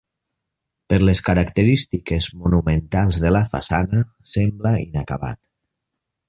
[0.93, 5.47] Per les característiques monumentals de la façana sembla inacabat.